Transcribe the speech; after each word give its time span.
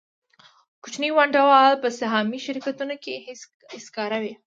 کوچني 0.83 1.09
ونډه 1.15 1.41
وال 1.49 1.73
په 1.83 1.87
سهامي 1.99 2.39
شرکتونو 2.45 2.95
کې 3.03 3.13
هېڅکاره 3.71 4.17
وي 4.23 4.33